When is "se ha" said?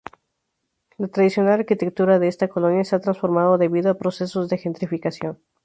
2.83-2.99